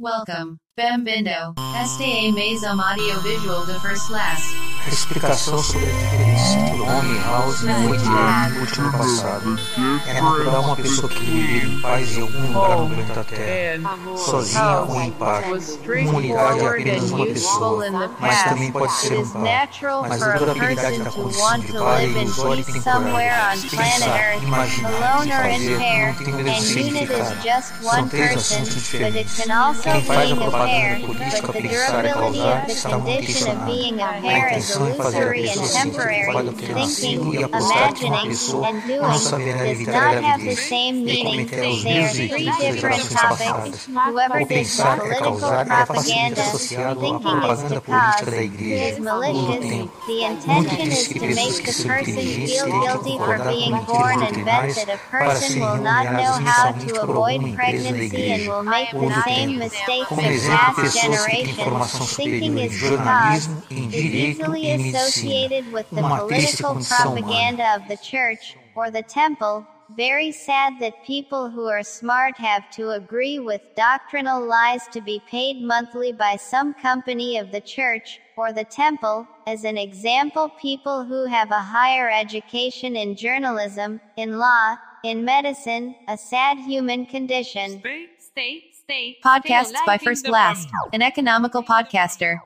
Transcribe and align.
Welcome. 0.00 0.56
Bem-vindo. 0.74 1.52
Este 1.82 2.04
é 2.04 2.32
mais 2.32 2.62
um 2.62 2.80
audiovisual 2.80 3.66
de 3.66 3.78
First 3.80 4.06
Class. 4.06 4.42
Explicação 4.90 5.58
sobre 5.58 5.84
house 7.30 7.60
foi 7.60 7.68
no 7.68 8.60
último 8.60 8.92
passado. 8.92 9.58
É 10.06 10.20
natural 10.20 10.62
uma 10.62 10.76
pessoa 10.76 11.08
que 11.08 11.24
vive 11.24 11.66
em 11.66 11.80
paz 11.80 12.16
em 12.16 12.20
algum 12.22 12.46
lugar 12.46 12.78
no 12.78 12.88
planeta 12.88 13.24
Terra, 13.24 13.98
sozinha 14.16 14.80
ou 14.80 15.00
em 15.00 15.10
par. 15.12 15.42
Uma 15.44 16.18
unidade 16.18 16.60
é 16.60 16.68
apenas 16.68 17.10
uma 17.10 17.26
pessoa, 17.26 18.10
mas 18.18 18.42
também 18.44 18.72
pode 18.72 18.92
ser 18.92 19.18
um 19.18 19.28
par. 19.28 19.68
Mas 20.08 20.22
a 20.22 20.32
durabilidade 20.36 20.98
da 21.02 21.10
condição 21.10 21.58
de 21.58 21.72
par 21.72 22.00
é 22.00 22.06
ilusória 22.06 22.60
e 22.60 22.64
temporária. 22.64 23.60
Pensar, 23.70 24.42
imaginar 24.42 25.26
e 25.26 25.30
fazer 25.30 26.06
não 26.06 26.14
tem 26.14 26.34
o 26.34 26.36
mesmo 26.36 26.62
significado. 26.62 27.64
São 27.82 28.08
três 28.08 28.36
assuntos 28.36 28.74
diferentes. 28.74 29.36
Quem 29.82 30.04
faz 30.04 30.32
a 30.32 30.36
propaganda 30.36 31.06
política 31.06 31.52
pensar 31.52 32.04
e 32.04 32.12
causar 32.12 32.68
está 32.68 32.98
muito 32.98 33.30
ensinado. 33.30 33.70
A 33.70 34.38
intenção 34.38 34.88
é 34.88 34.94
fazer 34.94 35.28
a 35.28 35.32
pessoa 35.32 35.66
sentir 35.66 36.29
que 36.30 36.32
pode 36.32 36.50
ter 36.54 36.74
nascido 36.74 37.34
e 37.34 37.44
apostar 37.44 37.92
que 37.92 38.04
uma 38.04 38.22
pessoa 38.22 38.68
não 38.72 39.18
saberá 39.18 39.68
evitar 39.68 40.16
a 40.16 40.20
gravidez 40.20 40.70
e 40.70 41.24
cometerá 41.24 41.68
os 41.68 41.84
mesmos 41.84 42.18
equívocos 42.18 42.58
das 42.60 42.80
gerações 42.80 43.12
passadas. 43.12 43.88
O 44.40 44.46
pensar 44.46 44.98
é 45.06 45.14
causar 45.16 45.66
é 45.66 45.86
facilmente 45.86 46.40
associado 46.40 47.06
à 47.06 47.20
propaganda 47.20 47.80
política 47.80 48.30
da 48.30 48.42
igreja 48.42 48.96
todo 49.02 49.50
o 49.50 49.58
tempo. 49.58 49.92
Muito 50.46 50.76
diz 50.76 51.08
que 51.08 51.20
pessoas 51.20 51.58
que 51.60 51.72
são 51.72 51.98
inteligentes 51.98 52.62
têm 52.62 52.72
que 52.72 53.18
concordar 53.18 53.52
com 53.52 53.70
mentiras 53.70 54.16
doutrinárias 54.16 54.78
para 55.10 55.34
serem 55.36 55.60
nomeadas 55.60 56.38
inicialmente 56.38 56.92
por 56.92 57.16
alguma 57.16 57.32
empresa 57.32 57.92
da 57.92 57.98
igreja. 57.98 58.54
Outro 58.54 59.22
tempo. 59.24 60.06
Como 60.08 60.20
exemplo, 60.22 60.74
pessoas 60.76 61.26
que 61.26 61.30
têm 61.30 61.54
formação 61.54 62.06
superior 62.06 62.58
em 62.58 62.70
jornalismo, 62.70 63.62
em 63.70 63.88
direito 63.88 64.56
e 64.56 64.66
em 64.66 64.78
medicina. 64.78 65.40
with 65.72 65.86
the 65.90 66.00
Uma 66.00 66.19
political 66.28 66.74
condição 66.74 67.16
humana. 67.16 67.20
propaganda 67.20 67.76
of 67.76 67.88
the 67.88 67.96
church 67.96 68.56
or 68.74 68.90
the 68.90 69.02
temple. 69.02 69.66
Very 69.96 70.30
sad 70.30 70.78
that 70.78 71.04
people 71.04 71.50
who 71.50 71.66
are 71.66 71.82
smart 71.82 72.38
have 72.38 72.70
to 72.70 72.90
agree 72.90 73.40
with 73.40 73.60
doctrinal 73.74 74.40
lies 74.40 74.86
to 74.92 75.00
be 75.00 75.20
paid 75.28 75.62
monthly 75.62 76.12
by 76.12 76.36
some 76.36 76.74
company 76.74 77.38
of 77.38 77.50
the 77.50 77.60
church 77.60 78.20
or 78.36 78.52
the 78.52 78.64
temple. 78.64 79.26
As 79.48 79.64
an 79.64 79.76
example, 79.76 80.48
people 80.60 81.04
who 81.04 81.26
have 81.26 81.50
a 81.50 81.58
higher 81.58 82.08
education 82.08 82.94
in 82.94 83.16
journalism, 83.16 84.00
in 84.16 84.38
law, 84.38 84.76
in 85.02 85.24
medicine, 85.24 85.96
a 86.06 86.16
sad 86.16 86.58
human 86.58 87.04
condition. 87.04 87.80
Stay, 87.80 88.06
stay, 88.18 88.64
stay. 88.72 89.18
Podcasts 89.24 89.66
stay 89.66 89.86
by 89.86 89.98
First 89.98 90.22
the 90.24 90.28
Blast, 90.28 90.68
an 90.92 91.02
economical 91.02 91.64
podcaster. 91.64 92.38